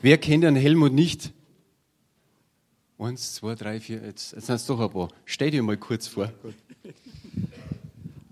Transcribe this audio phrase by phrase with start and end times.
[0.00, 1.32] Wer kennt den Helmut nicht?
[2.98, 5.08] Eins, zwei, drei, vier, jetzt, jetzt sind es doch ein paar.
[5.24, 6.32] Stell dir mal kurz vor.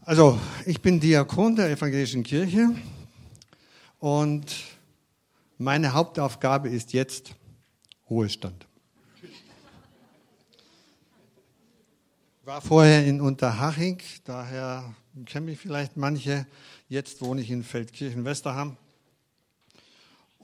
[0.02, 2.68] Also, ich bin Diakon der Evangelischen Kirche
[3.98, 4.54] und
[5.58, 7.34] meine Hauptaufgabe ist jetzt
[8.08, 8.66] Ruhestand.
[12.44, 14.94] War vorher in Unterhaching, daher
[15.24, 16.46] kennen mich vielleicht manche.
[16.88, 18.76] Jetzt wohne ich in Feldkirchen-Westerham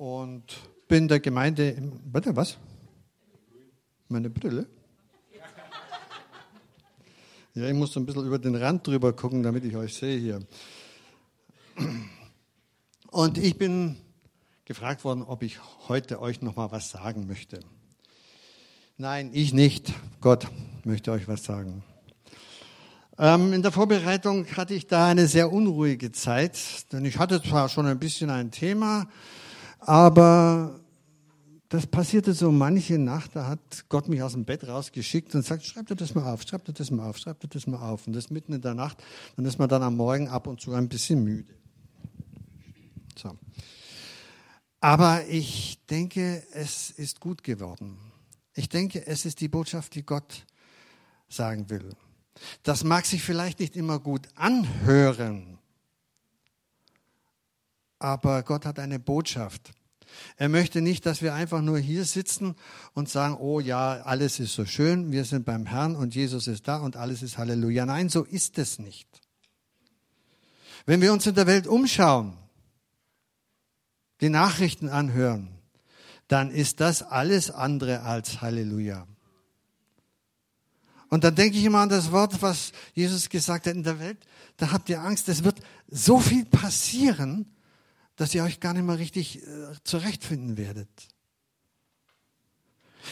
[0.03, 0.42] und
[0.88, 1.77] bin der Gemeinde.
[2.10, 2.59] Warte, was?
[4.09, 4.66] Meine Brille?
[7.55, 10.19] Ja, ich muss so ein bisschen über den Rand drüber gucken, damit ich euch sehe
[10.19, 10.41] hier.
[13.12, 13.96] Und ich bin
[14.65, 17.60] gefragt worden, ob ich heute euch noch mal was sagen möchte.
[18.96, 19.93] Nein, ich nicht.
[20.21, 20.48] Gott
[20.82, 21.84] möchte euch was sagen.
[23.19, 26.59] Ähm, in der Vorbereitung hatte ich da eine sehr unruhige Zeit,
[26.91, 29.07] denn ich hatte zwar schon ein bisschen ein Thema,
[29.86, 30.80] aber
[31.68, 35.65] das passierte so manche Nacht, da hat Gott mich aus dem Bett rausgeschickt und sagt,
[35.65, 38.07] schreib dir das mal auf, schreib dir das mal auf, schreib dir das mal auf.
[38.07, 39.02] Und das mitten in der Nacht,
[39.37, 41.54] dann ist man dann am Morgen ab und zu ein bisschen müde.
[43.16, 43.38] So.
[44.80, 47.96] Aber ich denke, es ist gut geworden.
[48.54, 50.45] Ich denke, es ist die Botschaft, die Gott
[51.30, 51.88] sagen will.
[52.62, 55.59] Das mag sich vielleicht nicht immer gut anhören,
[58.02, 59.72] aber Gott hat eine Botschaft.
[60.36, 62.54] Er möchte nicht, dass wir einfach nur hier sitzen
[62.92, 66.69] und sagen, oh ja, alles ist so schön, wir sind beim Herrn und Jesus ist
[66.69, 67.86] da und alles ist Halleluja.
[67.86, 69.08] Nein, so ist es nicht.
[70.84, 72.36] Wenn wir uns in der Welt umschauen,
[74.20, 75.48] die Nachrichten anhören,
[76.28, 79.06] dann ist das alles andere als Halleluja.
[81.08, 84.19] Und dann denke ich immer an das Wort, was Jesus gesagt hat in der Welt.
[84.56, 87.54] Da habt ihr Angst, es wird so viel passieren,
[88.16, 89.47] dass ihr euch gar nicht mehr richtig äh,
[89.84, 90.88] zurechtfinden werdet.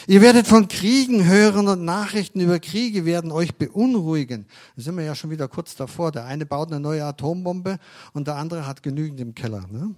[0.07, 4.47] Ihr werdet von Kriegen hören und Nachrichten über Kriege werden euch beunruhigen.
[4.75, 6.11] Da sind wir ja schon wieder kurz davor.
[6.11, 7.77] Der eine baut eine neue Atombombe
[8.13, 9.67] und der andere hat genügend im Keller.
[9.69, 9.93] Ne?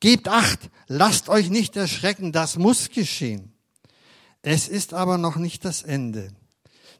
[0.00, 3.52] Gebt acht, lasst euch nicht erschrecken, das muss geschehen.
[4.42, 6.32] Es ist aber noch nicht das Ende.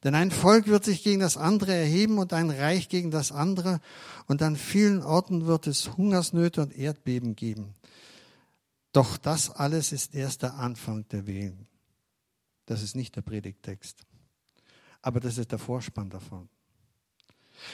[0.03, 3.81] Denn ein Volk wird sich gegen das andere erheben und ein Reich gegen das andere.
[4.27, 7.75] Und an vielen Orten wird es Hungersnöte und Erdbeben geben.
[8.93, 11.67] Doch das alles ist erst der Anfang der Wehen.
[12.67, 13.99] Das ist nicht der Predigtext.
[15.03, 16.49] Aber das ist der Vorspann davon.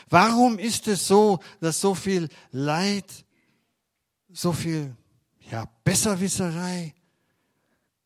[0.08, 3.24] Warum ist es so, dass so viel Leid,
[4.32, 4.96] so viel
[5.50, 6.94] ja, Besserwisserei,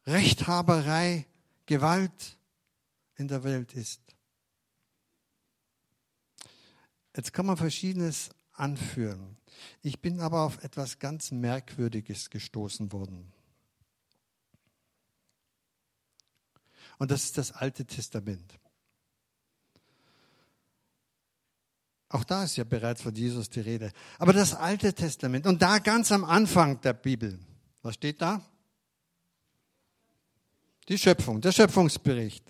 [0.07, 1.27] Rechthaberei,
[1.65, 2.39] Gewalt
[3.17, 4.10] in der Welt ist?
[7.17, 9.37] Jetzt kann man Verschiedenes anführen.
[9.83, 13.33] Ich bin aber auf etwas ganz Merkwürdiges gestoßen worden.
[16.99, 18.61] Und das ist das Alte Testament.
[22.11, 23.93] Auch da ist ja bereits von Jesus die Rede.
[24.19, 27.39] Aber das Alte Testament und da ganz am Anfang der Bibel,
[27.83, 28.43] was steht da?
[30.89, 32.45] Die Schöpfung, der Schöpfungsbericht.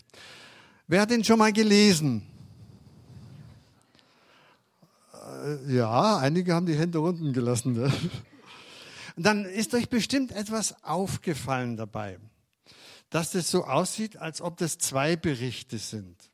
[0.86, 2.26] Wer hat den schon mal gelesen?
[5.12, 5.16] Äh,
[5.68, 7.74] ja, einige haben die Hände unten gelassen.
[7.74, 7.92] Ne?
[9.16, 12.18] Und dann ist euch bestimmt etwas aufgefallen dabei,
[13.10, 16.30] dass das so aussieht, als ob das zwei Berichte sind.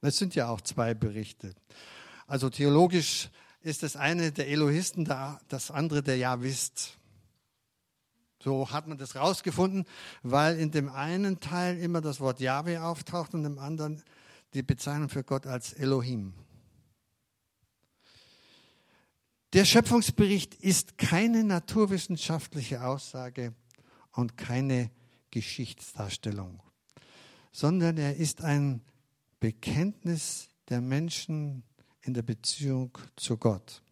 [0.00, 1.54] Es sind ja auch zwei Berichte.
[2.26, 3.30] Also theologisch
[3.60, 5.04] ist das eine der Elohisten,
[5.48, 6.98] das andere der Jahwist.
[8.40, 9.84] So hat man das rausgefunden,
[10.22, 14.02] weil in dem einen Teil immer das Wort Jahwe auftaucht und im anderen
[14.54, 16.34] die Bezeichnung für Gott als Elohim.
[19.52, 23.54] Der Schöpfungsbericht ist keine naturwissenschaftliche Aussage
[24.12, 24.90] und keine
[25.30, 26.62] Geschichtsdarstellung,
[27.52, 28.82] sondern er ist ein
[29.40, 31.62] Bekenntnis der Menschen
[32.02, 33.82] in der Beziehung zu Gott.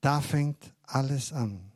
[0.00, 1.71] Da fängt alles an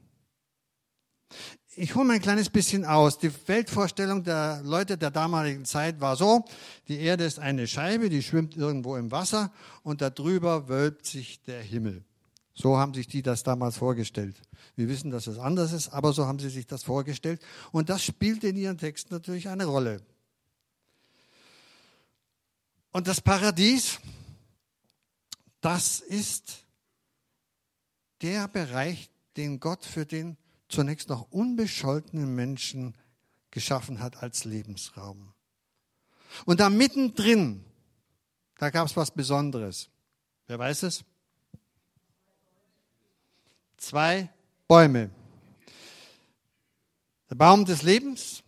[1.77, 3.19] ich hole mal ein kleines bisschen aus.
[3.19, 6.45] Die Weltvorstellung der Leute der damaligen Zeit war so,
[6.89, 9.53] die Erde ist eine Scheibe, die schwimmt irgendwo im Wasser
[9.83, 12.05] und darüber wölbt sich der Himmel.
[12.55, 14.41] So haben sich die das damals vorgestellt.
[14.75, 17.43] Wir wissen, dass es anders ist, aber so haben sie sich das vorgestellt.
[17.71, 20.01] Und das spielt in ihren Texten natürlich eine Rolle.
[22.93, 23.99] Und das Paradies,
[25.61, 26.65] das ist
[28.23, 30.39] der Bereich, den Gott für den
[30.69, 32.97] zunächst noch unbescholtenen Menschen
[33.51, 35.33] geschaffen hat als Lebensraum.
[36.45, 37.65] Und da mittendrin,
[38.59, 39.89] da gab es was Besonderes.
[40.47, 41.05] Wer weiß es?
[43.77, 44.29] Zwei
[44.69, 45.11] Bäume.
[47.31, 48.43] Der Baum des Lebens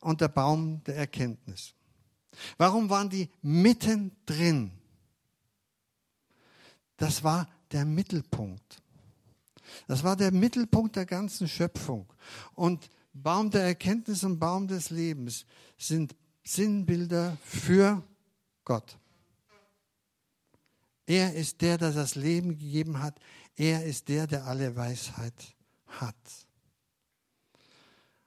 [0.00, 1.74] und der Baum der Erkenntnis.
[2.56, 4.72] Warum waren die mittendrin?
[6.96, 8.81] Das war der Mittelpunkt.
[9.88, 12.06] Das war der Mittelpunkt der ganzen Schöpfung.
[12.54, 15.44] Und Baum der Erkenntnis und Baum des Lebens
[15.76, 16.14] sind
[16.44, 18.02] Sinnbilder für
[18.64, 18.98] Gott.
[21.06, 23.18] Er ist der, der das Leben gegeben hat.
[23.56, 25.54] Er ist der, der alle Weisheit
[25.86, 26.16] hat.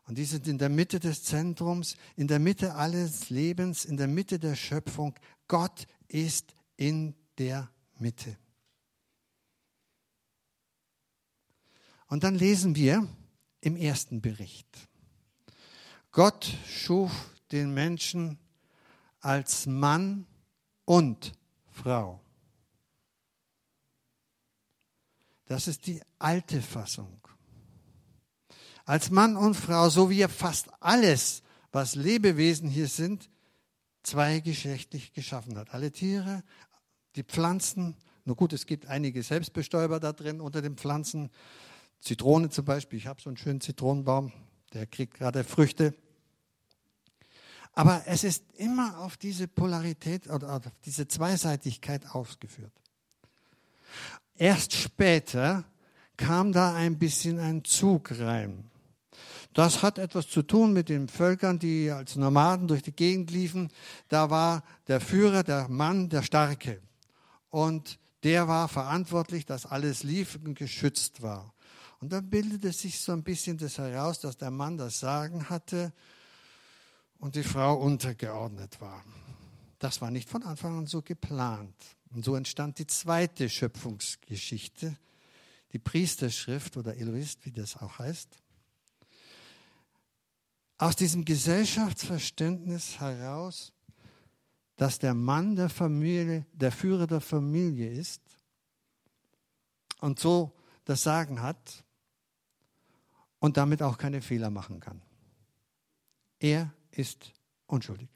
[0.08, 4.08] Und die sind in der Mitte des Zentrums, in der Mitte alles Lebens, in der
[4.08, 5.16] Mitte der Schöpfung.
[5.48, 8.38] Gott ist in der Mitte.
[12.16, 13.06] Und dann lesen wir
[13.60, 14.70] im ersten Bericht.
[16.14, 17.12] Gott schuf
[17.52, 18.40] den Menschen
[19.20, 20.26] als Mann
[20.86, 21.34] und
[21.74, 22.22] Frau.
[25.48, 27.20] Das ist die alte Fassung.
[28.86, 33.30] Als Mann und Frau, so wie er fast alles, was Lebewesen hier sind,
[34.04, 35.74] zweigeschlechtlich geschaffen hat.
[35.74, 36.46] Alle Tiere,
[37.18, 37.98] die Pflanzen.
[38.24, 41.30] Nur gut, es gibt einige Selbstbestäuber da drin unter den Pflanzen.
[42.02, 43.00] Zitrone zum Beispiel.
[43.00, 44.32] Ich habe so einen schönen Zitronenbaum,
[44.74, 45.94] der kriegt gerade Früchte.
[47.74, 52.72] Aber es ist immer auf diese Polarität oder auf diese Zweiseitigkeit ausgeführt.
[54.38, 55.66] Erst später
[56.18, 58.70] kam da ein bisschen ein Zug rein.
[59.54, 63.72] Das hat etwas zu tun mit den Völkern, die als Nomaden durch die Gegend liefen.
[64.10, 66.82] Da war der Führer, der Mann, der Starke.
[67.50, 71.54] Und der war verantwortlich, dass alles lief und geschützt war.
[72.06, 75.92] Und dann bildete sich so ein bisschen das heraus, dass der Mann das Sagen hatte
[77.18, 79.04] und die Frau untergeordnet war.
[79.80, 81.74] Das war nicht von Anfang an so geplant.
[82.12, 84.96] Und so entstand die zweite Schöpfungsgeschichte,
[85.74, 88.38] die Priesterschrift oder Eloist, wie das auch heißt.
[90.78, 93.74] Aus diesem Gesellschaftsverständnis heraus,
[94.76, 98.22] dass der Mann der Familie, der Führer der Familie ist
[100.02, 101.84] und so das Sagen hat
[103.46, 105.00] und damit auch keine Fehler machen kann.
[106.40, 107.32] Er ist
[107.68, 108.10] unschuldig.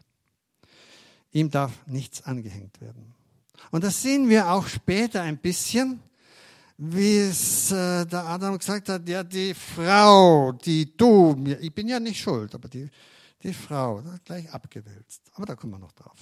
[1.31, 3.13] Ihm darf nichts angehängt werden.
[3.69, 6.01] Und das sehen wir auch später ein bisschen,
[6.77, 11.87] wie es äh, der Adam gesagt hat, ja, die Frau, die du mir, ich bin
[11.87, 12.89] ja nicht schuld, aber die,
[13.43, 15.29] die Frau, gleich abgewälzt.
[15.35, 16.17] Aber da kommen wir noch drauf.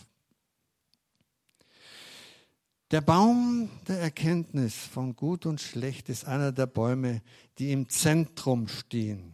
[2.91, 7.21] Der Baum der Erkenntnis von Gut und Schlecht ist einer der Bäume,
[7.57, 9.33] die im Zentrum stehen.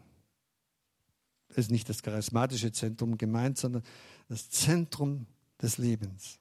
[1.49, 3.83] Das ist nicht das charismatische Zentrum gemeint, sondern
[4.27, 5.27] das Zentrum
[5.61, 6.39] des Lebens.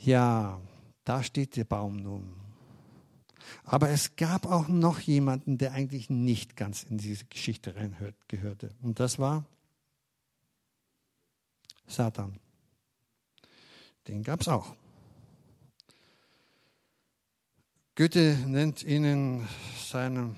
[0.00, 0.60] Ja,
[1.04, 2.34] da steht der Baum nun.
[3.64, 8.74] Aber es gab auch noch jemanden, der eigentlich nicht ganz in diese Geschichte reingehörte.
[8.82, 9.44] Und das war
[11.86, 12.38] Satan.
[14.06, 14.74] Den gab es auch.
[17.98, 20.36] Goethe nennt ihnen seine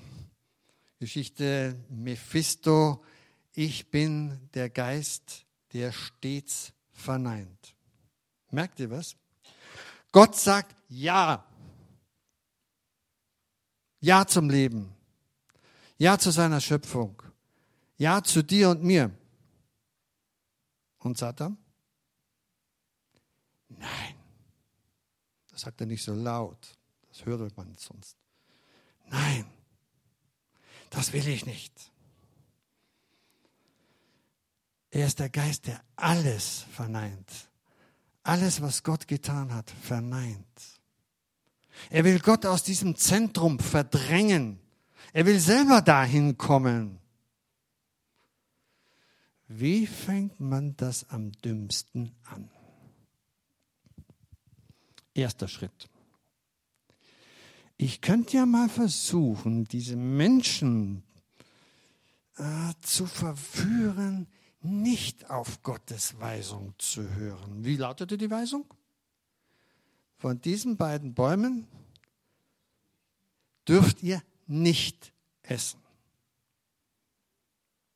[0.97, 3.05] Geschichte Mephisto,
[3.53, 7.75] ich bin der Geist, der stets verneint.
[8.49, 9.15] Merkt ihr was?
[10.11, 11.45] Gott sagt Ja.
[13.99, 14.95] Ja zum Leben.
[15.99, 17.21] Ja zu seiner Schöpfung.
[17.95, 19.11] Ja zu dir und mir.
[20.97, 21.59] Und Satan?
[23.69, 24.15] Nein.
[25.51, 26.80] Das sagt er nicht so laut.
[27.23, 28.17] Das hört man sonst.
[29.07, 29.45] Nein.
[30.89, 31.91] Das will ich nicht.
[34.89, 37.51] Er ist der Geist, der alles verneint
[38.23, 40.45] alles, was Gott getan hat, verneint.
[41.89, 44.59] Er will Gott aus diesem Zentrum verdrängen.
[45.13, 46.99] Er will selber dahin kommen.
[49.47, 52.49] Wie fängt man das am dümmsten an?
[55.13, 55.89] Erster Schritt.
[57.83, 61.01] Ich könnte ja mal versuchen, diese Menschen
[62.37, 64.27] äh, zu verführen,
[64.61, 67.65] nicht auf Gottes Weisung zu hören.
[67.65, 68.65] Wie lautete die Weisung?
[70.19, 71.65] Von diesen beiden Bäumen
[73.67, 75.11] dürft ihr nicht
[75.41, 75.79] essen.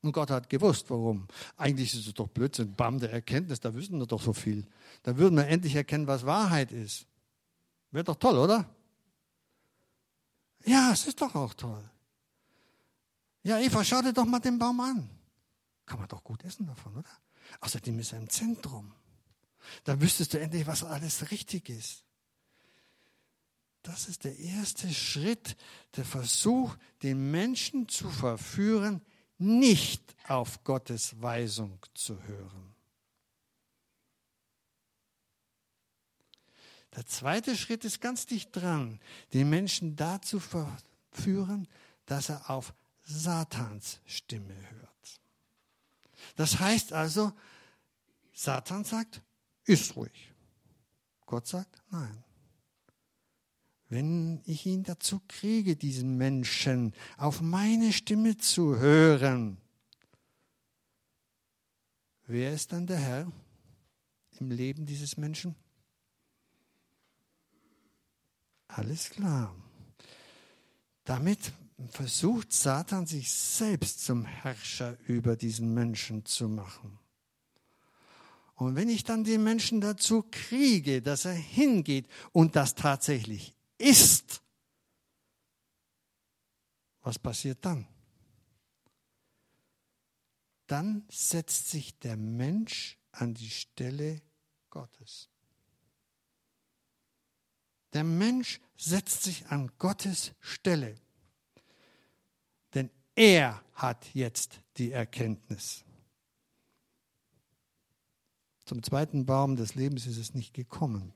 [0.01, 1.27] Und Gott hat gewusst, warum.
[1.57, 4.65] Eigentlich ist es doch Blödsinn, Bam der Erkenntnis, da wissen wir doch so viel.
[5.03, 7.05] Da würden wir endlich erkennen, was Wahrheit ist.
[7.91, 8.74] Wäre doch toll, oder?
[10.65, 11.89] Ja, es ist doch auch toll.
[13.43, 15.09] Ja, Eva, schau dir doch mal den Baum an
[15.85, 17.09] kann man doch gut essen davon, oder?
[17.61, 18.93] Außerdem ist er im Zentrum.
[19.83, 22.03] Da wüsstest du endlich, was alles richtig ist.
[23.81, 25.55] Das ist der erste Schritt,
[25.95, 29.01] der Versuch, den Menschen zu verführen,
[29.37, 32.74] nicht auf Gottes Weisung zu hören.
[36.95, 38.99] Der zweite Schritt ist ganz dicht dran,
[39.33, 41.67] den Menschen dazu verführen,
[42.05, 42.73] dass er auf
[43.03, 45.21] Satans Stimme hört.
[46.35, 47.33] Das heißt also,
[48.33, 49.21] Satan sagt,
[49.65, 50.33] ist ruhig.
[51.25, 52.23] Gott sagt, nein.
[53.87, 59.57] Wenn ich ihn dazu kriege, diesen Menschen auf meine Stimme zu hören,
[62.25, 63.31] wer ist dann der Herr
[64.39, 65.55] im Leben dieses Menschen?
[68.67, 69.55] Alles klar.
[71.03, 71.51] Damit
[71.89, 76.99] versucht Satan sich selbst zum Herrscher über diesen Menschen zu machen.
[78.55, 84.41] Und wenn ich dann den Menschen dazu kriege, dass er hingeht und das tatsächlich ist,
[87.01, 87.85] was passiert dann?
[90.67, 94.21] Dann setzt sich der Mensch an die Stelle
[94.69, 95.29] Gottes.
[97.95, 100.95] Der Mensch setzt sich an Gottes Stelle.
[102.73, 105.85] Denn er hat jetzt die Erkenntnis.
[108.65, 111.13] Zum zweiten Baum des Lebens ist es nicht gekommen.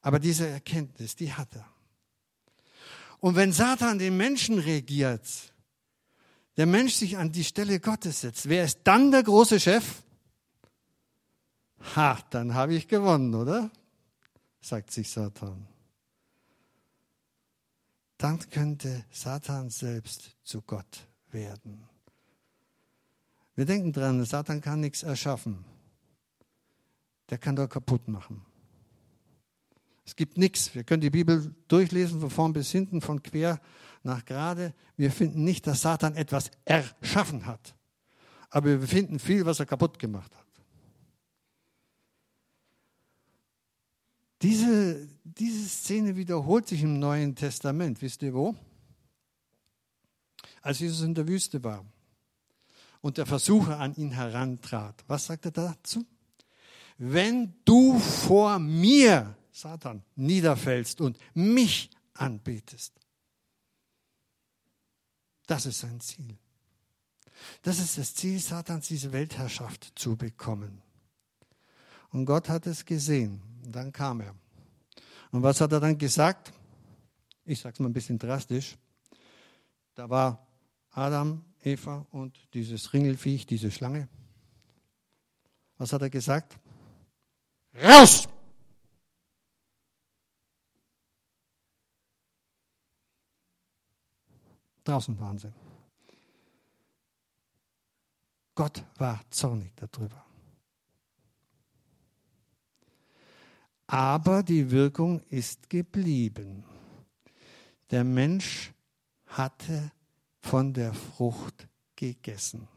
[0.00, 1.66] Aber diese Erkenntnis, die hat er.
[3.18, 5.26] Und wenn Satan den Menschen regiert,
[6.56, 10.04] der Mensch sich an die Stelle Gottes setzt, wer ist dann der große Chef?
[11.96, 13.72] Ha, dann habe ich gewonnen, oder?
[14.64, 15.66] Sagt sich Satan.
[18.18, 21.88] Dann könnte Satan selbst zu Gott werden.
[23.54, 25.64] Wir denken dran, Satan kann nichts erschaffen
[27.30, 28.42] der kann doch kaputt machen.
[30.06, 30.74] Es gibt nichts.
[30.74, 33.60] Wir können die Bibel durchlesen, von vorn bis hinten, von quer
[34.02, 34.74] nach gerade.
[34.96, 37.74] Wir finden nicht, dass Satan etwas erschaffen hat.
[38.50, 40.43] Aber wir finden viel, was er kaputt gemacht hat.
[44.44, 48.00] Diese, diese Szene wiederholt sich im Neuen Testament.
[48.02, 48.54] Wisst ihr wo?
[50.62, 51.84] Als Jesus in der Wüste war
[53.00, 55.02] und der Versucher an ihn herantrat.
[55.08, 56.06] Was sagt er dazu?
[56.98, 62.92] wenn du vor mir, Satan, niederfällst und mich anbetest.
[65.46, 66.38] Das ist sein Ziel.
[67.62, 70.82] Das ist das Ziel Satans, diese Weltherrschaft zu bekommen.
[72.10, 73.42] Und Gott hat es gesehen.
[73.64, 74.34] Und dann kam er.
[75.30, 76.52] Und was hat er dann gesagt?
[77.44, 78.76] Ich sage es mal ein bisschen drastisch.
[79.94, 80.46] Da war
[80.90, 84.08] Adam, Eva und dieses Ringelfiech, diese Schlange.
[85.78, 86.58] Was hat er gesagt?
[87.74, 88.28] Raus!
[94.84, 95.52] Draußen waren sie.
[98.54, 100.24] Gott war zornig darüber.
[103.86, 106.64] Aber die Wirkung ist geblieben.
[107.90, 108.72] Der Mensch
[109.26, 109.92] hatte
[110.40, 112.68] von der Frucht gegessen.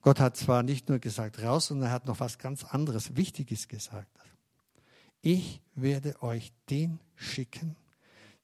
[0.00, 3.68] Gott hat zwar nicht nur gesagt raus, sondern er hat noch was ganz anderes, Wichtiges
[3.68, 4.18] gesagt.
[5.22, 7.76] Ich werde euch den schicken,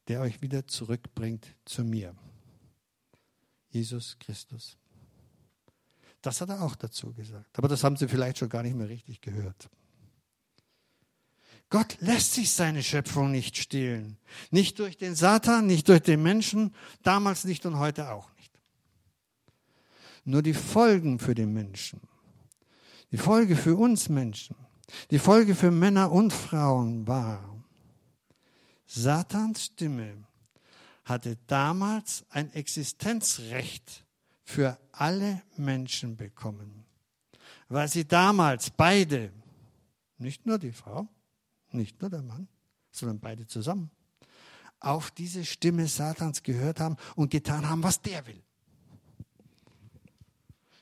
[0.09, 2.17] der euch wieder zurückbringt zu mir.
[3.69, 4.79] Jesus Christus.
[6.23, 7.59] Das hat er auch dazu gesagt.
[7.59, 9.69] Aber das haben sie vielleicht schon gar nicht mehr richtig gehört.
[11.71, 14.19] Gott lässt sich seine Schöpfung nicht stehlen.
[14.51, 18.41] Nicht durch den Satan, nicht durch den Menschen, damals nicht und heute auch nicht
[20.25, 22.01] nur die Folgen für den Menschen.
[23.13, 24.57] Die Folge für uns Menschen,
[25.11, 27.45] die Folge für Männer und Frauen war,
[28.87, 30.25] Satans Stimme
[31.05, 34.05] hatte damals ein Existenzrecht
[34.45, 36.85] für alle Menschen bekommen,
[37.69, 39.33] weil sie damals beide,
[40.19, 41.09] nicht nur die Frau,
[41.75, 42.49] nicht nur der Mann,
[42.91, 43.91] sondern beide zusammen,
[44.81, 48.43] auf diese Stimme Satans gehört haben und getan haben, was der will.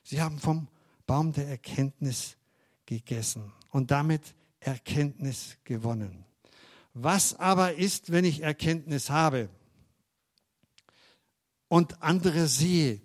[0.05, 0.69] Sie haben vom
[1.07, 2.37] Baum der Erkenntnis
[2.87, 6.25] gegessen und damit Erkenntnis gewonnen.
[6.95, 9.49] Was aber ist, wenn ich Erkenntnis habe
[11.69, 13.01] und andere sehe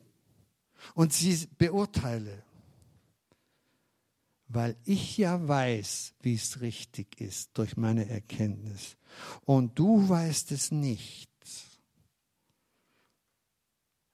[0.96, 2.44] und sie beurteile?
[4.54, 8.98] Weil ich ja weiß, wie es richtig ist durch meine Erkenntnis.
[9.46, 11.32] Und du weißt es nicht.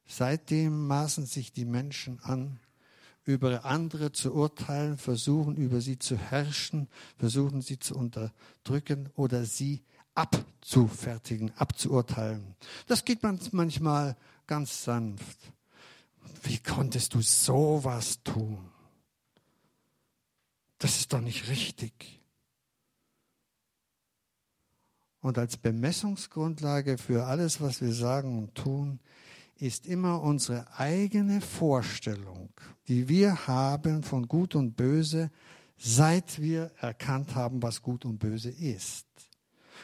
[0.08, 2.60] Seitdem maßen sich die Menschen an,
[3.26, 9.84] über andere zu urteilen, versuchen über sie zu herrschen, versuchen sie zu unterdrücken oder sie
[10.16, 12.56] abzufertigen, abzuurteilen.
[12.88, 14.18] Das geht manchmal
[14.48, 15.38] ganz sanft.
[16.44, 18.58] Wie konntest du sowas tun?
[20.80, 22.20] Das ist doch nicht richtig.
[25.22, 29.00] Und als Bemessungsgrundlage für alles, was wir sagen und tun,
[29.58, 32.50] ist immer unsere eigene Vorstellung,
[32.88, 35.32] die wir haben von Gut und Böse,
[35.78, 39.06] seit wir erkannt haben, was Gut und Böse ist.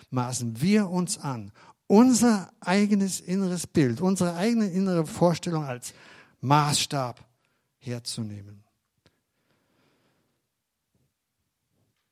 [0.10, 1.52] Maßen wir uns an,
[1.88, 5.94] unser eigenes inneres Bild, unsere eigene innere Vorstellung als
[6.40, 7.24] Maßstab
[7.78, 8.65] herzunehmen.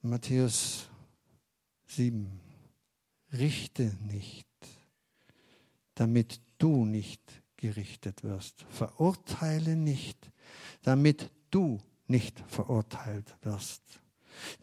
[0.05, 0.89] Matthäus
[1.87, 2.39] 7.
[3.31, 4.47] Richte nicht,
[5.95, 7.21] damit du nicht
[7.55, 8.65] gerichtet wirst.
[8.69, 10.29] Verurteile nicht,
[10.81, 13.81] damit du nicht verurteilt wirst.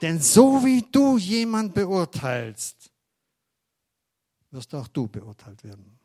[0.02, 2.90] Denn so wie du jemand beurteilst,
[4.50, 5.98] wirst auch du beurteilt werden.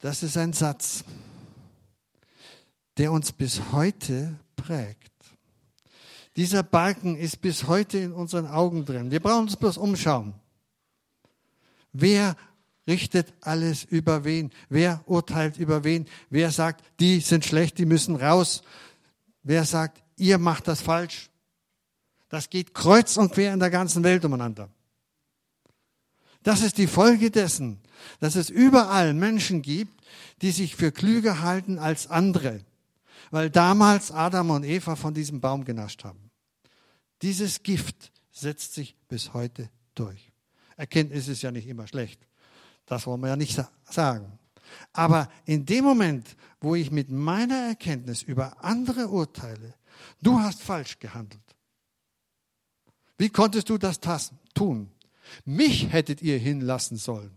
[0.00, 1.04] Das ist ein Satz,
[2.96, 5.17] der uns bis heute prägt.
[6.38, 9.10] Dieser Balken ist bis heute in unseren Augen drin.
[9.10, 10.34] Wir brauchen uns bloß umschauen.
[11.92, 12.36] Wer
[12.86, 14.52] richtet alles über wen?
[14.68, 16.06] Wer urteilt über wen?
[16.30, 18.62] Wer sagt, die sind schlecht, die müssen raus?
[19.42, 21.28] Wer sagt, ihr macht das falsch?
[22.28, 24.68] Das geht kreuz und quer in der ganzen Welt umeinander.
[26.44, 27.80] Das ist die Folge dessen,
[28.20, 30.04] dass es überall Menschen gibt,
[30.40, 32.60] die sich für klüger halten als andere,
[33.32, 36.27] weil damals Adam und Eva von diesem Baum genascht haben.
[37.22, 40.32] Dieses Gift setzt sich bis heute durch.
[40.76, 42.26] Erkenntnis ist ja nicht immer schlecht.
[42.86, 44.38] Das wollen wir ja nicht sagen.
[44.92, 49.74] Aber in dem Moment, wo ich mit meiner Erkenntnis über andere urteile,
[50.22, 51.42] du hast falsch gehandelt.
[53.16, 54.00] Wie konntest du das
[54.54, 54.90] tun?
[55.44, 57.36] Mich hättet ihr hinlassen sollen.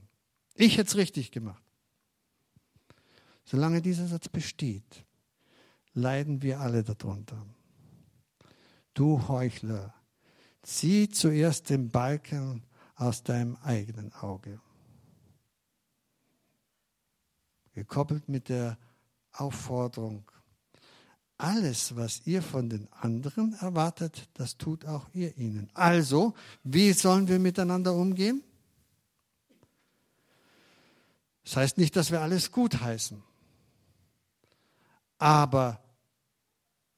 [0.56, 1.64] Ich hätte es richtig gemacht.
[3.44, 5.06] Solange dieser Satz besteht,
[5.94, 7.44] leiden wir alle darunter.
[9.02, 9.96] Du Heuchler,
[10.62, 12.62] zieh zuerst den Balken
[12.94, 14.62] aus deinem eigenen Auge.
[17.74, 18.78] Gekoppelt mit der
[19.32, 20.30] Aufforderung,
[21.40, 25.72] alles, was ihr von den anderen erwartet, das tut auch ihr ihnen.
[25.74, 28.44] Also, wie sollen wir miteinander umgehen?
[31.44, 33.24] Das heißt nicht, dass wir alles gut heißen,
[35.18, 35.84] aber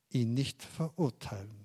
[0.10, 1.62] ihn nicht verurteilen.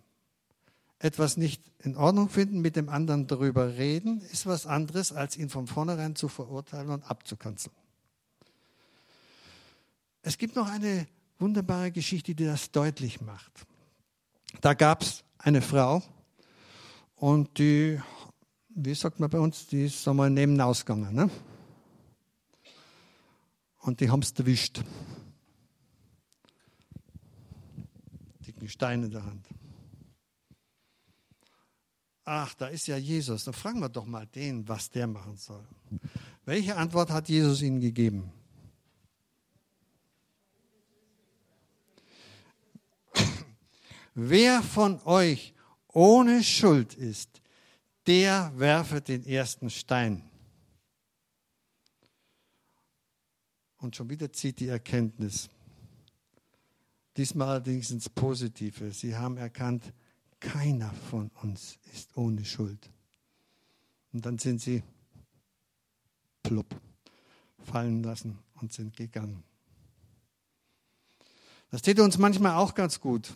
[1.00, 5.48] Etwas nicht in Ordnung finden, mit dem anderen darüber reden, ist was anderes, als ihn
[5.48, 7.74] von vornherein zu verurteilen und abzukanzeln.
[10.22, 11.06] Es gibt noch eine
[11.38, 13.52] wunderbare Geschichte, die das deutlich macht.
[14.60, 16.02] Da gab es eine Frau
[17.14, 18.00] und die,
[18.70, 21.14] wie sagt man bei uns, die ist einmal neben ausgegangen.
[21.14, 21.30] Ne?
[23.78, 24.82] Und die haben es erwischt.
[28.46, 29.46] Dicken Stein in der Hand.
[32.30, 33.44] Ach, da ist ja Jesus.
[33.44, 35.66] Dann fragen wir doch mal den, was der machen soll.
[36.44, 38.30] Welche Antwort hat Jesus ihnen gegeben?
[44.14, 45.54] Wer von euch
[45.88, 47.40] ohne Schuld ist,
[48.06, 50.22] der werfe den ersten Stein.
[53.78, 55.48] Und schon wieder zieht die Erkenntnis.
[57.16, 58.92] Diesmal allerdings ins Positive.
[58.92, 59.94] Sie haben erkannt,
[60.40, 62.90] keiner von uns ist ohne Schuld.
[64.12, 64.82] Und dann sind sie
[66.42, 66.80] plupp
[67.64, 69.42] fallen lassen und sind gegangen.
[71.70, 73.34] Das täte uns manchmal auch ganz gut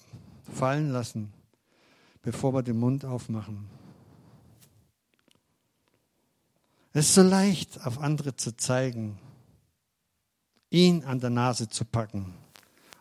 [0.54, 1.32] fallen lassen,
[2.22, 3.68] bevor wir den Mund aufmachen.
[6.94, 9.18] Es ist so leicht, auf andere zu zeigen,
[10.70, 12.34] ihn an der Nase zu packen,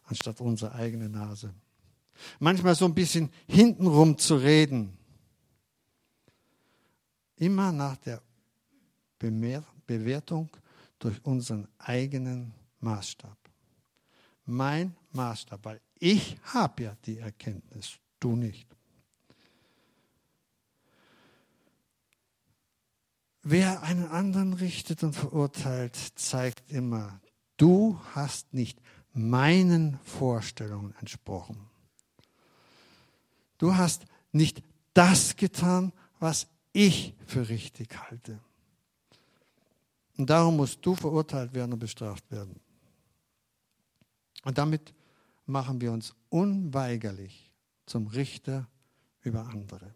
[0.06, 1.54] anstatt unsere eigene Nase.
[2.40, 4.98] Manchmal so ein bisschen hintenrum zu reden.
[7.36, 8.22] Immer nach der
[9.20, 10.50] Bewertung
[11.00, 13.38] durch unseren eigenen Maßstab.
[14.46, 18.68] Mein Maßstab, weil ich habe ja die Erkenntnis, du nicht.
[23.44, 27.20] Wer einen anderen richtet und verurteilt, zeigt immer,
[27.58, 28.80] du hast nicht
[29.14, 31.68] meinen Vorstellungen entsprochen.
[33.62, 34.64] Du hast nicht
[34.96, 38.40] das getan, was ich für richtig halte.
[40.18, 42.60] Und darum musst du verurteilt werden und bestraft werden.
[44.46, 44.96] Und damit
[45.46, 47.52] machen wir uns unweigerlich
[47.86, 48.68] zum Richter
[49.22, 49.94] über andere.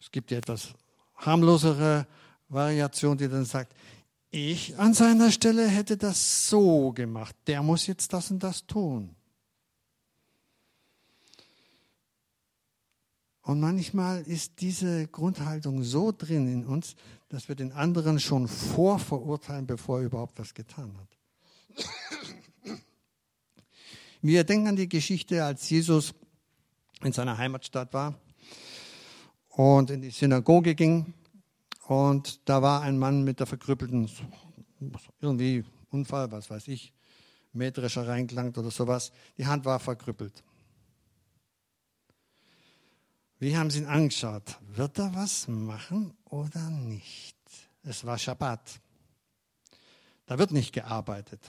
[0.00, 0.68] Es gibt die etwas
[1.16, 2.06] harmlosere
[2.48, 3.74] Variation, die dann sagt,
[4.30, 9.16] ich an seiner Stelle hätte das so gemacht, der muss jetzt das und das tun.
[13.42, 16.94] Und manchmal ist diese Grundhaltung so drin in uns,
[17.28, 21.08] dass wir den anderen schon vorverurteilen, bevor er überhaupt was getan hat.
[24.22, 26.12] Wir denken an die Geschichte, als Jesus
[27.02, 28.20] in seiner Heimatstadt war
[29.48, 31.14] und in die Synagoge ging.
[31.86, 34.10] Und da war ein Mann mit der verkrüppelten,
[35.20, 36.92] irgendwie Unfall, was weiß ich,
[37.52, 39.10] metrischer reingelangt oder sowas.
[39.38, 40.44] Die Hand war verkrüppelt.
[43.40, 44.58] Wie haben sie ihn angeschaut?
[44.68, 47.38] Wird er was machen oder nicht?
[47.82, 48.80] Es war Schabbat.
[50.26, 51.40] Da wird nicht gearbeitet.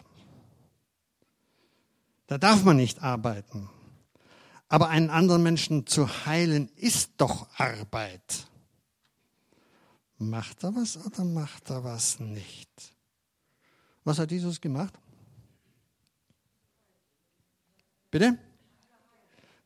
[2.27, 3.69] Da darf man nicht arbeiten.
[4.69, 8.47] Aber einen anderen Menschen zu heilen, ist doch Arbeit.
[10.17, 12.95] Macht er was oder macht er was nicht?
[14.05, 14.97] Was hat Jesus gemacht?
[18.09, 18.39] Bitte?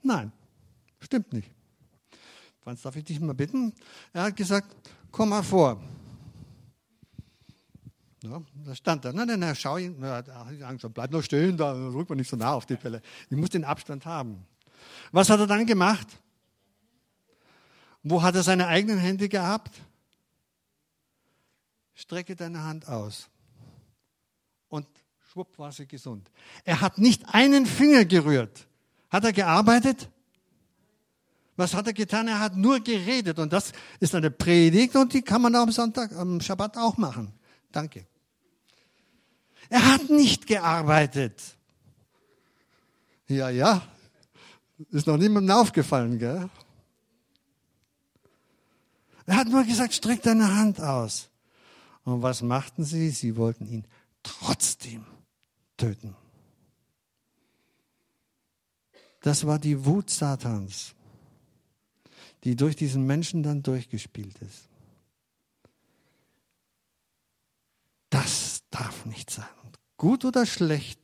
[0.01, 0.31] Nein,
[0.99, 1.54] stimmt nicht.
[2.65, 3.73] Franz, darf ich dich mal bitten?
[4.11, 4.75] Er hat gesagt,
[5.11, 5.79] komm mal vor.
[8.23, 9.13] Ja, da stand er.
[9.13, 10.01] Nein, nein, nein, schau ihn.
[10.01, 13.03] Er hat Angst, bleib noch stehen, da rückt man nicht so nah auf die Pelle.
[13.29, 14.47] Ich muss den Abstand haben.
[15.11, 16.07] Was hat er dann gemacht?
[18.01, 19.79] Wo hat er seine eigenen Hände gehabt?
[21.93, 23.29] Strecke deine Hand aus.
[24.69, 24.87] Und
[25.31, 26.31] schwupp war sie gesund.
[26.63, 28.65] Er hat nicht einen Finger gerührt.
[29.11, 30.09] Hat er gearbeitet?
[31.55, 32.27] Was hat er getan?
[32.27, 33.39] Er hat nur geredet.
[33.39, 37.31] Und das ist eine Predigt und die kann man am Sonntag, am Schabbat auch machen.
[37.71, 38.05] Danke.
[39.69, 41.41] Er hat nicht gearbeitet.
[43.27, 43.81] Ja, ja.
[44.91, 46.49] Ist noch niemandem aufgefallen, gell?
[49.25, 51.29] Er hat nur gesagt, streck deine Hand aus.
[52.03, 53.09] Und was machten sie?
[53.09, 53.87] Sie wollten ihn
[54.21, 55.05] trotzdem
[55.77, 56.15] töten.
[59.21, 60.94] Das war die Wut Satans
[62.45, 64.69] die durch diesen Menschen dann durchgespielt ist.
[68.11, 69.45] Das darf nicht sein.
[69.97, 70.99] Gut oder schlecht,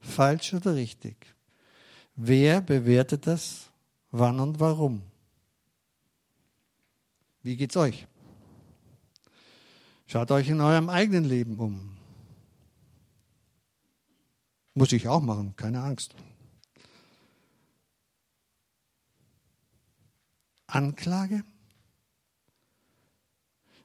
[0.00, 1.34] falsch oder richtig.
[2.16, 3.70] Wer bewertet das?
[4.10, 5.02] Wann und warum?
[7.42, 8.06] Wie geht's euch?
[10.06, 11.96] Schaut euch in eurem eigenen Leben um.
[14.74, 16.14] Muss ich auch machen, keine Angst.
[20.74, 21.44] Anklage?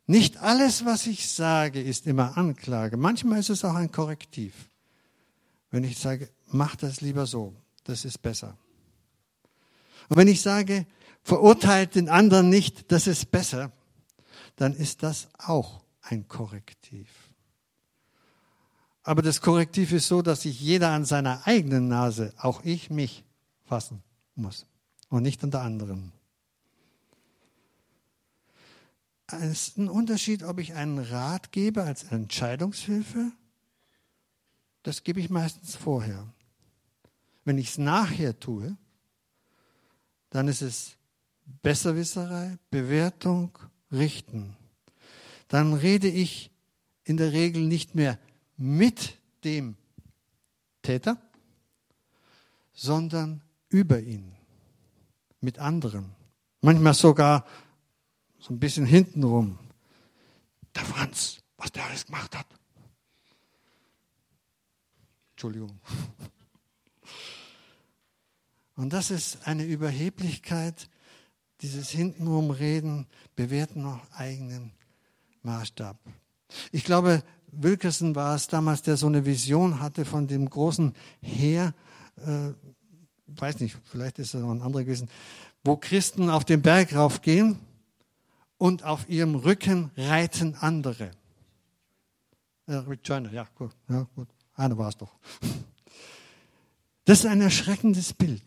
[0.05, 2.95] Nicht alles, was ich sage, ist immer Anklage.
[2.95, 4.53] Manchmal ist es auch ein Korrektiv.
[5.69, 8.57] Wenn ich sage, mach das lieber so, das ist besser.
[10.07, 10.85] Und wenn ich sage,
[11.23, 13.73] verurteilt den anderen nicht, das ist besser,
[14.55, 17.09] dann ist das auch ein Korrektiv.
[19.03, 23.25] Aber das Korrektiv ist so, dass sich jeder an seiner eigenen Nase, auch ich mich,
[23.65, 24.03] fassen
[24.35, 24.65] muss
[25.09, 26.13] und nicht an der anderen.
[29.29, 33.31] Es ist ein Unterschied, ob ich einen Rat gebe als Entscheidungshilfe.
[34.83, 36.33] Das gebe ich meistens vorher.
[37.43, 38.77] Wenn ich es nachher tue,
[40.29, 40.95] dann ist es
[41.61, 43.57] Besserwisserei, Bewertung,
[43.91, 44.55] Richten.
[45.47, 46.51] Dann rede ich
[47.03, 48.19] in der Regel nicht mehr
[48.57, 49.75] mit dem
[50.81, 51.17] Täter,
[52.73, 54.33] sondern über ihn,
[55.41, 56.11] mit anderen.
[56.61, 57.45] Manchmal sogar
[58.39, 59.57] so ein bisschen hintenrum.
[60.75, 62.45] Der Franz, was der alles gemacht hat.
[65.31, 65.79] Entschuldigung.
[68.75, 70.89] Und das ist eine Überheblichkeit,
[71.61, 74.71] dieses hintenrum Reden, bewerten nach eigenen
[75.41, 75.97] Maßstab.
[76.71, 81.73] Ich glaube, Wilkerson war es damals, der so eine Vision hatte von dem großen Heer,
[82.17, 82.51] äh,
[83.27, 85.09] weiß nicht, vielleicht ist es noch ein anderer gewesen,
[85.63, 87.59] wo Christen auf den Berg raufgehen
[88.57, 91.11] und auf ihrem Rücken reiten andere.
[92.67, 94.27] Ja, Rick Joyner, ja, gut, ja, gut.
[94.55, 95.15] Einer war es doch.
[97.05, 98.43] Das ist ein erschreckendes Bild.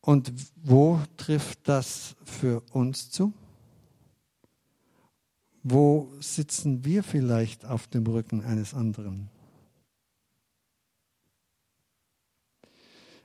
[0.00, 3.32] Und wo trifft das für uns zu?
[5.62, 9.28] Wo sitzen wir vielleicht auf dem Rücken eines anderen?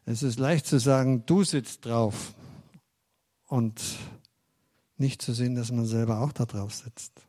[0.06, 2.34] Es ist leicht zu sagen, du sitzt drauf
[3.48, 3.82] und
[5.02, 7.26] nicht zu sehen, dass man selber auch da drauf sitzt.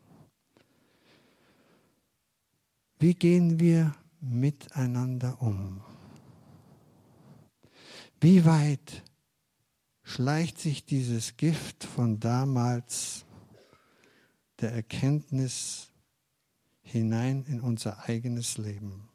[3.01, 5.81] Wie gehen wir miteinander um?
[8.21, 9.03] Wie weit
[10.05, 13.25] schleicht sich dieses Gift von damals
[14.61, 15.89] der Erkenntnis
[16.83, 19.09] hinein in unser eigenes Leben?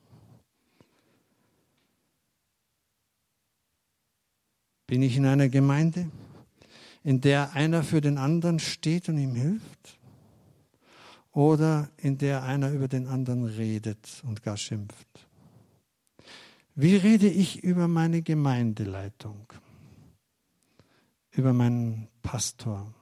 [4.87, 6.09] Bin ich in einer Gemeinde,
[7.07, 9.97] in der einer für den anderen steht und ihm hilft?
[11.31, 15.07] Oder in der einer über den anderen redet und gar schimpft?
[16.75, 19.53] Wie rede ich über meine Gemeindeleitung?
[21.31, 22.93] Über meinen Pastor?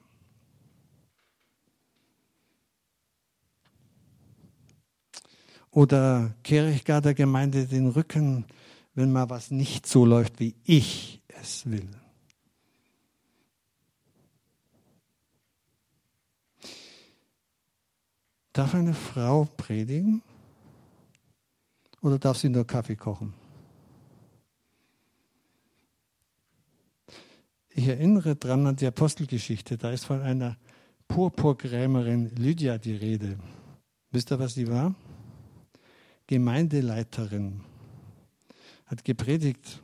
[5.72, 8.46] Oder kehre ich gar der Gemeinde den Rücken,
[8.94, 11.90] wenn mal was nicht so läuft, wie ich es will.
[18.56, 20.24] Darf eine Frau predigen
[22.02, 23.34] oder darf sie nur Kaffee kochen?
[27.72, 29.78] Ich erinnere dran an die Apostelgeschichte.
[29.78, 30.56] Da ist von einer
[31.10, 33.38] Purpurgrämerin Lydia die Rede.
[34.12, 34.96] Wisst ihr, was sie war?
[36.28, 37.60] Gemeindeleiterin.
[38.86, 39.82] Hat gepredigt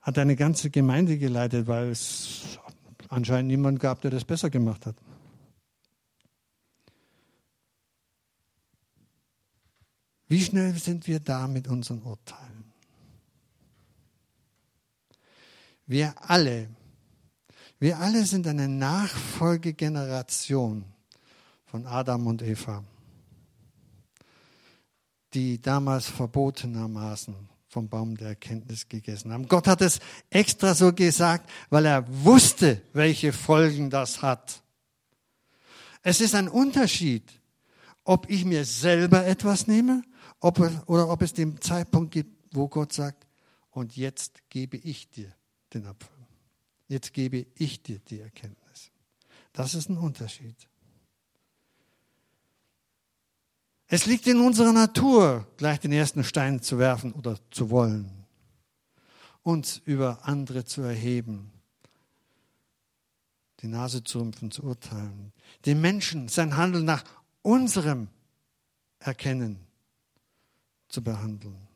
[0.00, 2.58] hat eine ganze Gemeinde geleitet, weil es
[3.08, 4.96] anscheinend niemand gab, der das besser gemacht hat.
[10.28, 12.72] Wie schnell sind wir da mit unseren Urteilen?
[15.86, 16.68] Wir alle,
[17.78, 20.84] wir alle sind eine Nachfolgegeneration
[21.66, 22.82] von Adam und Eva,
[25.32, 27.36] die damals verbotenermaßen
[27.68, 29.46] vom Baum der Erkenntnis gegessen haben.
[29.46, 34.60] Gott hat es extra so gesagt, weil er wusste, welche Folgen das hat.
[36.02, 37.22] Es ist ein Unterschied,
[38.02, 40.02] ob ich mir selber etwas nehme
[40.46, 43.26] ob, oder ob es den Zeitpunkt gibt, wo Gott sagt,
[43.70, 45.34] und jetzt gebe ich dir
[45.74, 46.14] den Apfel.
[46.88, 48.92] Jetzt gebe ich dir die Erkenntnis.
[49.52, 50.56] Das ist ein Unterschied.
[53.88, 58.24] Es liegt in unserer Natur, gleich den ersten Stein zu werfen oder zu wollen,
[59.42, 61.52] uns über andere zu erheben,
[63.60, 65.32] die Nase zu rümpfen, zu urteilen,
[65.66, 67.04] den Menschen sein Handeln nach
[67.42, 68.08] unserem
[68.98, 69.65] Erkennen
[70.96, 71.68] zu behandeln.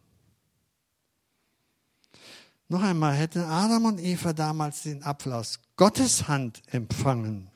[2.69, 7.51] Noch einmal, hätten Adam und Eva damals den Apfel aus Gottes Hand empfangen,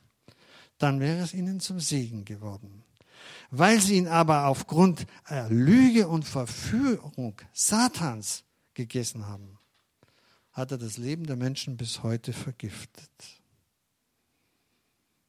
[0.76, 2.84] dann wäre es ihnen zum Segen geworden.
[3.50, 5.06] Weil sie ihn aber aufgrund
[5.48, 9.58] Lüge und Verführung Satans gegessen haben,
[10.52, 13.10] hat er das Leben der Menschen bis heute vergiftet.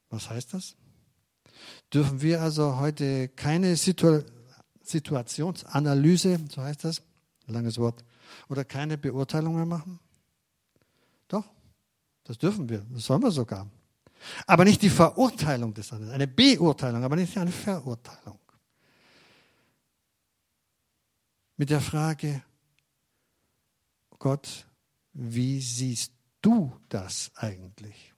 [0.09, 0.75] Was heißt das?
[1.93, 4.21] Dürfen wir also heute keine Situ
[4.87, 7.01] Situationsanalyse, so heißt das,
[7.47, 8.03] langes Wort,
[8.49, 9.99] oder keine Beurteilung mehr machen?
[11.27, 11.45] Doch,
[12.23, 13.69] das dürfen wir, das sollen wir sogar.
[14.47, 16.13] Aber nicht die Verurteilung des anderen.
[16.13, 18.39] Eine Beurteilung, aber nicht eine Verurteilung.
[21.57, 22.43] Mit der Frage,
[24.19, 24.65] Gott,
[25.13, 28.13] wie siehst du das eigentlich?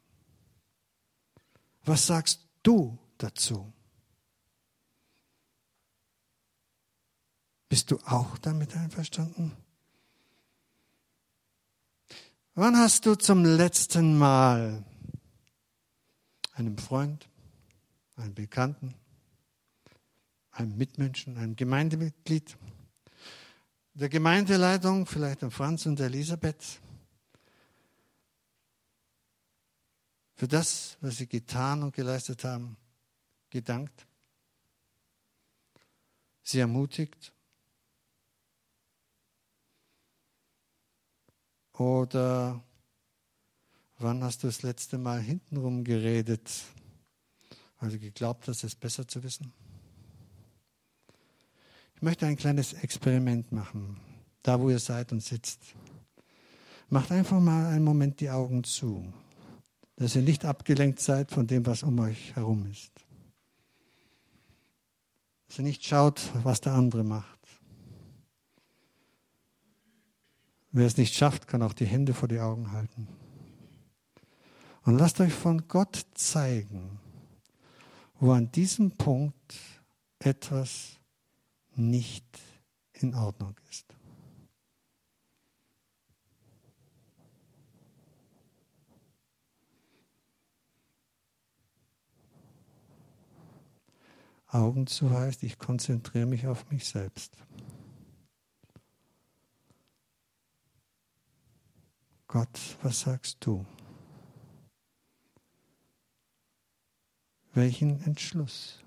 [1.83, 3.71] Was sagst du dazu?
[7.69, 9.51] Bist du auch damit einverstanden?
[12.55, 14.83] Wann hast du zum letzten Mal
[16.53, 17.27] einem Freund,
[18.15, 18.95] einem Bekannten,
[20.51, 22.57] einem Mitmenschen, einem Gemeindemitglied,
[23.93, 26.79] der Gemeindeleitung, vielleicht dem Franz und Elisabeth,
[30.35, 32.77] für das, was sie getan und geleistet haben,
[33.49, 34.05] gedankt,
[36.43, 37.33] sie ermutigt.
[41.77, 42.61] Oder
[43.99, 46.51] Wann hast du das letzte Mal hintenrum geredet,
[47.79, 49.51] weil du geglaubt hast, es besser zu wissen?
[51.95, 53.99] Ich möchte ein kleines Experiment machen,
[54.43, 55.61] da wo ihr seid und sitzt.
[56.89, 59.11] Macht einfach mal einen Moment die Augen zu,
[59.95, 62.91] dass ihr nicht abgelenkt seid von dem, was um euch herum ist.
[65.47, 67.36] Dass ihr nicht schaut, was der andere macht.
[70.71, 73.07] Wer es nicht schafft, kann auch die Hände vor die Augen halten.
[74.83, 76.99] Und lasst euch von Gott zeigen,
[78.19, 79.55] wo an diesem Punkt
[80.19, 80.99] etwas
[81.75, 82.39] nicht
[82.93, 83.85] in Ordnung ist.
[94.47, 97.35] Augen zu heißt, ich konzentriere mich auf mich selbst.
[102.27, 103.65] Gott, was sagst du?
[107.53, 108.83] Welchen Entschluss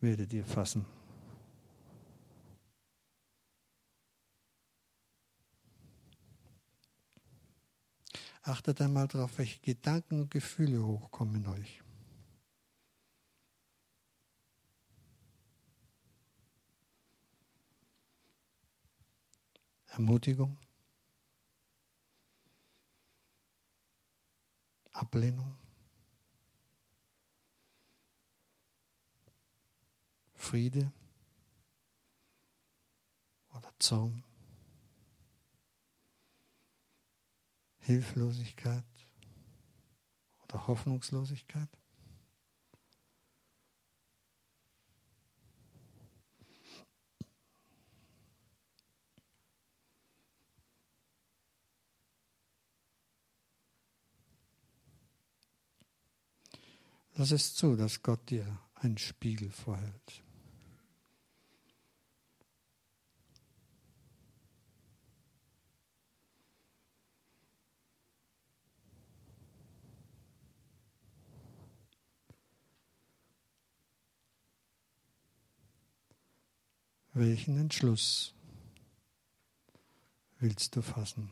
[0.00, 0.86] werdet ihr fassen?
[8.42, 11.82] Achtet einmal darauf, welche Gedanken und Gefühle hochkommen in euch.
[19.88, 20.56] Ermutigung,
[24.92, 25.56] Ablehnung,
[30.34, 30.92] Friede
[33.54, 34.24] oder Zorn.
[37.82, 38.84] Hilflosigkeit
[40.44, 41.68] oder Hoffnungslosigkeit?
[57.14, 60.22] Lass es zu, dass Gott dir einen Spiegel vorhält.
[77.14, 78.32] Welchen Entschluss
[80.38, 81.30] willst du fassen?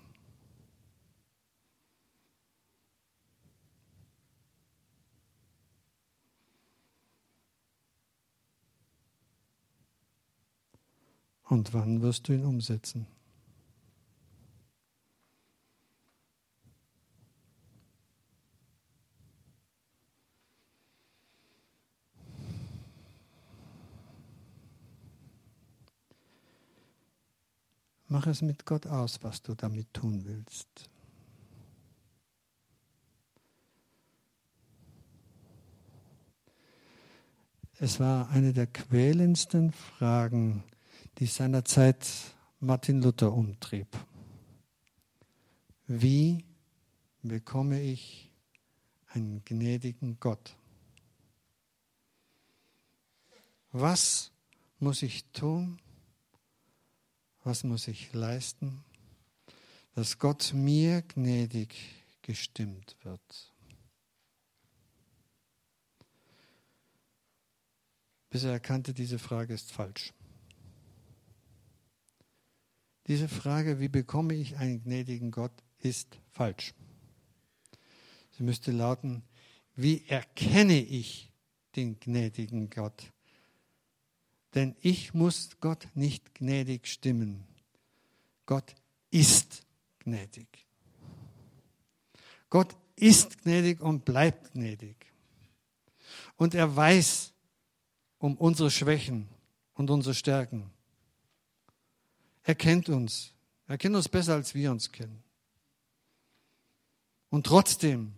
[11.51, 13.09] Und wann wirst du ihn umsetzen?
[28.07, 30.89] Mach es mit Gott aus, was du damit tun willst.
[37.81, 40.63] Es war eine der quälendsten Fragen,
[41.21, 42.09] die seinerzeit
[42.61, 43.89] Martin Luther umtrieb.
[45.87, 46.47] Wie
[47.23, 48.31] bekomme ich
[49.09, 50.57] einen gnädigen Gott?
[53.71, 54.33] Was
[54.79, 55.79] muss ich tun,
[57.45, 58.83] was muss ich leisten,
[59.95, 61.77] dass Gott mir gnädig
[62.23, 63.53] gestimmt wird?
[68.31, 70.15] Bis er erkannte, diese Frage ist falsch.
[73.11, 76.75] Diese Frage, wie bekomme ich einen gnädigen Gott, ist falsch.
[78.31, 79.25] Sie müsste lauten,
[79.75, 81.33] wie erkenne ich
[81.75, 83.11] den gnädigen Gott?
[84.55, 87.43] Denn ich muss Gott nicht gnädig stimmen.
[88.47, 88.77] Gott
[89.11, 89.67] ist
[89.99, 90.69] gnädig.
[92.49, 95.13] Gott ist gnädig und bleibt gnädig.
[96.37, 97.33] Und er weiß
[98.19, 99.29] um unsere Schwächen
[99.75, 100.71] und unsere Stärken.
[102.43, 103.33] Er kennt uns.
[103.67, 105.23] Er kennt uns besser, als wir uns kennen.
[107.31, 108.15] Und trotzdem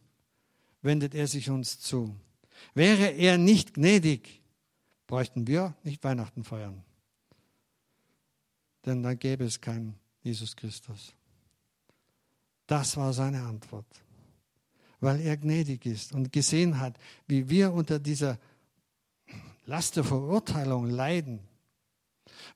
[0.80, 2.16] wendet er sich uns zu.
[2.74, 4.42] Wäre er nicht gnädig,
[5.06, 6.82] bräuchten wir nicht Weihnachten feiern.
[8.86, 11.14] Denn dann gäbe es keinen Jesus Christus.
[12.66, 13.86] Das war seine Antwort.
[15.00, 18.38] Weil er gnädig ist und gesehen hat, wie wir unter dieser
[19.66, 21.40] Last der Verurteilung leiden,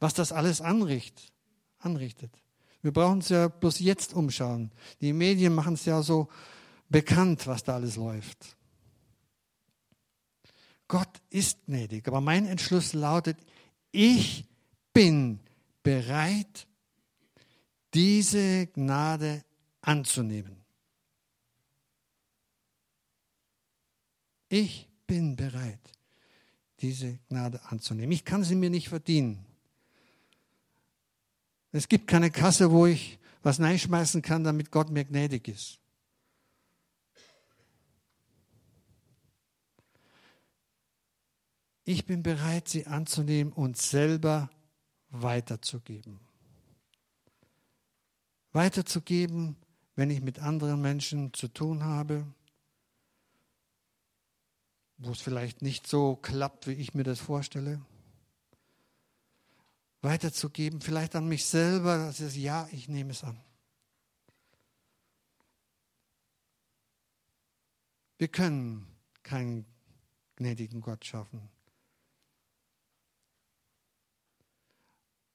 [0.01, 1.33] was das alles anrichtet,
[1.79, 2.33] anrichtet.
[2.83, 4.71] Wir brauchen uns ja bloß jetzt umschauen.
[5.01, 6.29] Die Medien machen es ja so
[6.89, 8.57] bekannt, was da alles läuft.
[10.89, 12.07] Gott ist gnädig.
[12.07, 13.39] Aber mein Entschluss lautet,
[13.91, 14.45] ich
[14.93, 15.41] bin
[15.83, 16.67] bereit,
[17.93, 19.45] diese Gnade
[19.81, 20.65] anzunehmen.
[24.49, 25.81] Ich bin bereit,
[26.81, 28.13] diese Gnade anzunehmen.
[28.13, 29.45] Ich kann sie mir nicht verdienen.
[31.77, 35.79] Es gibt keine Kasse, wo ich was reinschmeißen kann, damit Gott mir gnädig ist.
[41.85, 44.49] Ich bin bereit, sie anzunehmen und selber
[45.11, 46.19] weiterzugeben.
[48.53, 49.57] Weiterzugeben,
[49.97, 52.27] wenn ich mit anderen Menschen zu tun habe,
[54.97, 57.83] wo es vielleicht nicht so klappt, wie ich mir das vorstelle
[60.07, 63.39] weiterzugeben, vielleicht an mich selber, dass ich es ja, ich nehme es an.
[68.17, 68.87] Wir können
[69.25, 69.67] keinen
[70.37, 71.49] gnädigen Gott schaffen.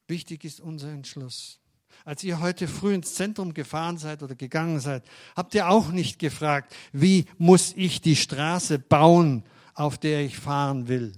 [0.08, 1.60] Wichtig ist unser Entschluss.
[2.06, 5.04] Als ihr heute früh ins Zentrum gefahren seid oder gegangen seid,
[5.36, 9.44] habt ihr auch nicht gefragt, wie muss ich die Straße bauen,
[9.74, 11.14] auf der ich fahren will.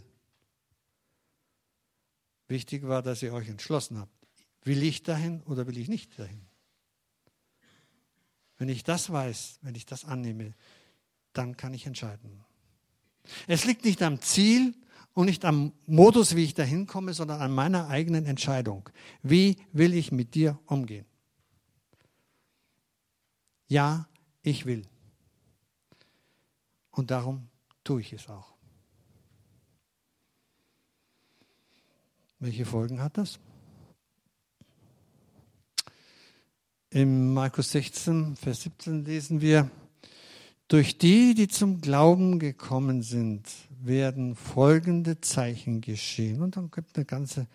[2.47, 4.11] Wichtig war, dass ihr euch entschlossen habt.
[4.63, 6.45] Will ich dahin oder will ich nicht dahin?
[8.57, 10.53] Wenn ich das weiß, wenn ich das annehme,
[11.33, 12.43] dann kann ich entscheiden.
[13.47, 14.73] Es liegt nicht am Ziel
[15.13, 18.89] und nicht am Modus, wie ich dahin komme, sondern an meiner eigenen Entscheidung.
[19.21, 21.05] Wie will ich mit dir umgehen?
[23.67, 24.07] Ja,
[24.41, 24.87] ich will.
[26.91, 27.49] Und darum
[27.83, 28.52] tue ich es auch.
[32.43, 33.39] Welche Folgen hat das?
[36.89, 39.71] Im Markus 16, Vers 17 lesen wir,
[40.67, 43.47] durch die, die zum Glauben gekommen sind,
[43.81, 46.41] werden folgende Zeichen geschehen.
[46.41, 47.47] Und dann gibt eine ganze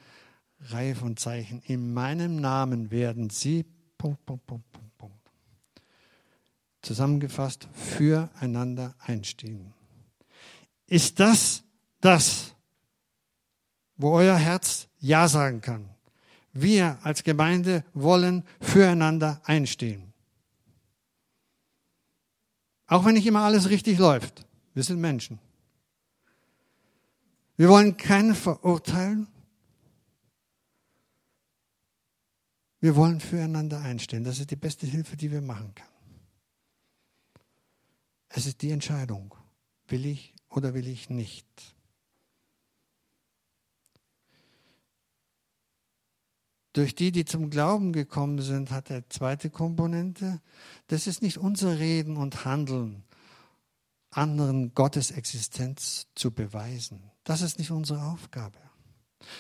[0.59, 1.61] Reihe von Zeichen.
[1.67, 3.67] In meinem Namen werden sie,
[3.99, 5.31] Punkt, Punkt, Punkt, Punkt, Punkt.
[6.81, 9.75] Zusammengefasst, füreinander einstehen.
[10.87, 11.63] Ist das
[12.01, 12.55] das,
[13.99, 15.91] wo euer Herz Ja sagen kann?
[16.53, 20.13] Wir als Gemeinde wollen füreinander einstehen.
[22.87, 24.47] Auch wenn nicht immer alles richtig läuft.
[24.73, 25.39] Wir sind Menschen.
[27.57, 29.27] Wir wollen keinen verurteilen.
[32.81, 34.25] Wir wollen füreinander einstehen.
[34.25, 35.89] Das ist die beste Hilfe, die wir machen können.
[38.29, 39.35] Es ist die Entscheidung.
[39.89, 41.78] Will ich oder will ich nicht?
[46.79, 50.41] Durch die, die zum Glauben gekommen sind, hat er zweite Komponente.
[50.87, 53.03] Das ist nicht unser Reden und Handeln,
[54.11, 57.11] anderen Gottes Existenz zu beweisen.
[57.25, 58.59] Das ist nicht unsere Aufgabe.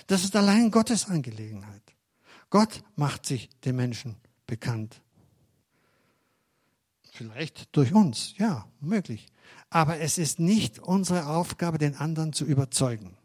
[0.08, 1.84] Das ist allein Gottes Angelegenheit.
[2.50, 4.16] Gott macht sich den Menschen
[4.48, 5.00] bekannt.
[7.12, 9.28] Vielleicht durch uns, ja, möglich.
[9.70, 13.16] Aber es ist nicht unsere Aufgabe, den anderen zu überzeugen,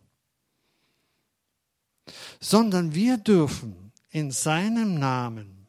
[2.40, 3.83] sondern wir dürfen
[4.14, 5.68] in seinem Namen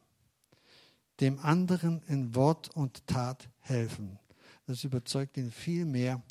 [1.19, 4.19] dem anderen in Wort und Tat helfen.
[4.67, 6.21] Das überzeugt ihn viel mehr,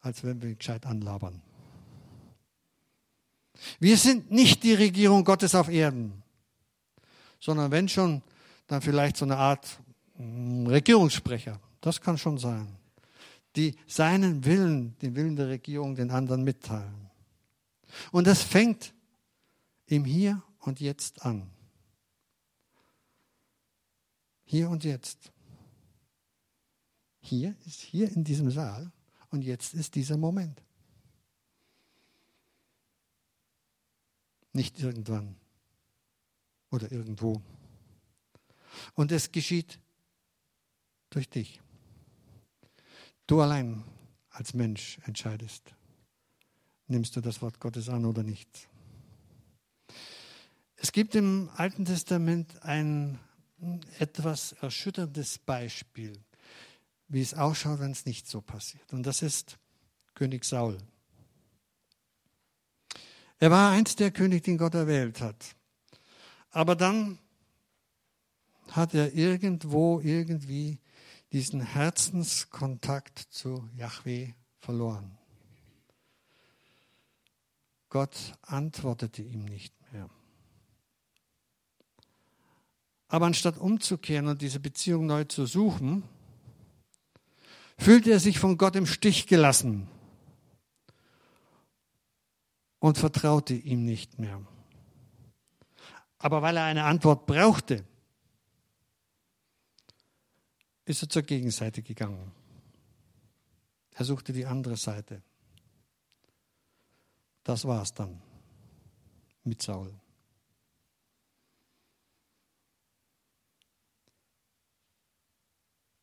[0.00, 1.40] als wenn wir ihn gescheit anlabern.
[3.78, 6.22] Wir sind nicht die Regierung Gottes auf Erden,
[7.38, 8.22] sondern wenn schon,
[8.66, 9.80] dann vielleicht so eine Art
[10.16, 11.60] hm, Regierungssprecher.
[11.80, 12.76] Das kann schon sein.
[13.54, 17.10] Die seinen Willen, den Willen der Regierung den anderen mitteilen.
[18.10, 18.92] Und das fängt
[19.86, 21.50] im Hier und Jetzt an.
[24.50, 25.30] Hier und jetzt.
[27.20, 28.90] Hier ist hier in diesem Saal
[29.30, 30.60] und jetzt ist dieser Moment.
[34.52, 35.36] Nicht irgendwann
[36.72, 37.40] oder irgendwo.
[38.94, 39.78] Und es geschieht
[41.10, 41.60] durch dich.
[43.28, 43.84] Du allein
[44.30, 45.76] als Mensch entscheidest,
[46.88, 48.68] nimmst du das Wort Gottes an oder nicht.
[50.74, 53.20] Es gibt im Alten Testament ein
[53.98, 56.18] etwas erschütterndes Beispiel,
[57.08, 58.92] wie es ausschaut, wenn es nicht so passiert.
[58.92, 59.58] Und das ist
[60.14, 60.78] König Saul.
[63.38, 65.56] Er war einst der König, den Gott erwählt hat.
[66.50, 67.18] Aber dann
[68.68, 70.78] hat er irgendwo, irgendwie
[71.32, 75.16] diesen Herzenskontakt zu Yahweh verloren.
[77.88, 80.08] Gott antwortete ihm nicht mehr.
[83.10, 86.04] Aber anstatt umzukehren und diese Beziehung neu zu suchen,
[87.76, 89.88] fühlte er sich von Gott im Stich gelassen
[92.78, 94.40] und vertraute ihm nicht mehr.
[96.18, 97.84] Aber weil er eine Antwort brauchte,
[100.84, 102.30] ist er zur Gegenseite gegangen.
[103.94, 105.20] Er suchte die andere Seite.
[107.42, 108.22] Das war es dann
[109.42, 109.92] mit Saul.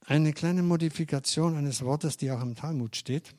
[0.10, 3.36] Eine kleine Modifikation eines Wortes, die auch im Talmud steht.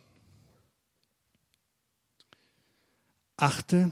[3.38, 3.90] Achte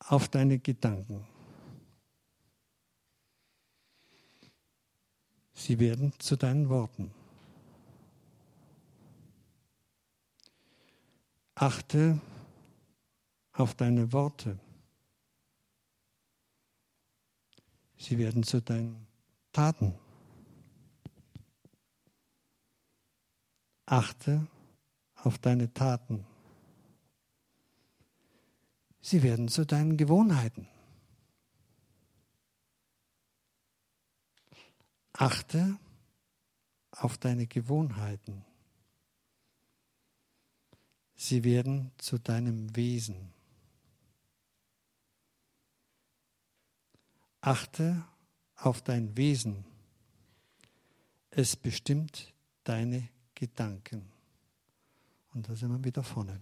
[0.00, 1.26] auf deine Gedanken.
[5.54, 7.10] Sie werden zu deinen Worten.
[11.54, 12.20] Achte
[13.54, 14.58] auf deine Worte.
[17.96, 19.06] Sie werden zu deinen
[19.52, 20.03] Taten.
[23.86, 24.46] achte
[25.16, 26.26] auf deine Taten.
[29.00, 30.66] Sie werden zu deinen Gewohnheiten.
[35.12, 35.78] Achte
[36.90, 38.44] auf deine Gewohnheiten.
[41.14, 43.32] Sie werden zu deinem Wesen.
[47.40, 48.04] Achte
[48.56, 49.64] auf dein Wesen.
[51.30, 52.32] Es bestimmt
[52.64, 54.10] deine Gedanken.
[55.34, 56.40] Und da sind wir wieder vorne.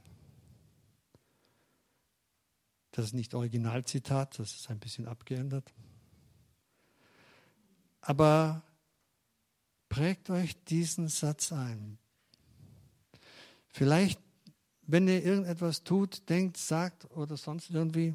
[2.92, 5.72] Das ist nicht Originalzitat, das ist ein bisschen abgeändert.
[8.02, 8.62] Aber
[9.88, 11.98] prägt euch diesen Satz ein.
[13.68, 14.20] Vielleicht,
[14.82, 18.14] wenn ihr irgendetwas tut, denkt, sagt oder sonst irgendwie,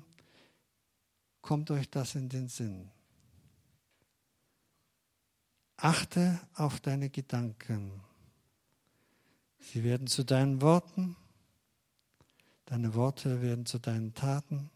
[1.42, 2.92] kommt euch das in den Sinn.
[5.78, 8.04] Achte auf deine Gedanken.
[9.60, 11.16] Sie werden zu deinen Worten,
[12.66, 14.70] deine Worte werden zu deinen Taten,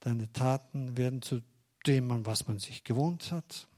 [0.00, 1.42] deine Taten werden zu
[1.86, 3.68] dem, was man sich gewohnt hat.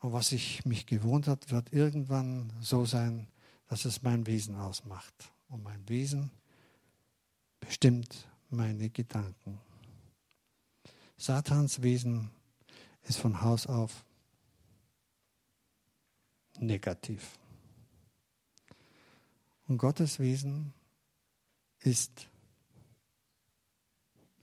[0.00, 3.28] Und was ich mich gewohnt hat, wird irgendwann so sein,
[3.68, 5.32] dass es mein Wesen ausmacht.
[5.48, 6.30] Und mein Wesen
[7.60, 9.60] bestimmt meine Gedanken.
[11.16, 12.30] Satans Wesen
[13.02, 14.04] ist von Haus auf
[16.58, 17.38] negativ.
[19.66, 20.72] Und Gottes Wesen
[21.80, 22.28] ist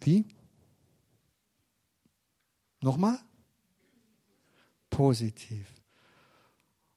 [0.01, 0.25] wie?
[2.81, 3.19] Nochmal?
[4.89, 5.67] Positiv.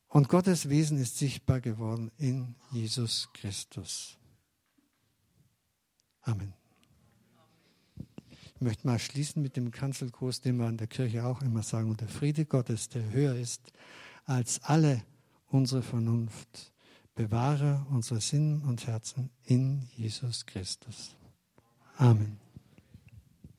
[0.08, 4.18] Und Gottes Wesen ist sichtbar geworden in Jesus Christus.
[6.22, 6.54] Amen.
[8.54, 11.90] Ich möchte mal schließen mit dem Kanzelkurs, den wir in der Kirche auch immer sagen.
[11.90, 13.72] Und der Friede Gottes, der höher ist
[14.24, 15.02] als alle
[15.48, 16.71] unsere Vernunft,
[17.14, 21.16] bewahre unsere Sinn und Herzen in Jesus Christus.
[21.96, 22.41] Amen.